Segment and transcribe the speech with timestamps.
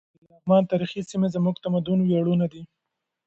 [0.03, 2.61] د لغمان تاریخي سیمې زموږ د تمدن ویاړونه دي.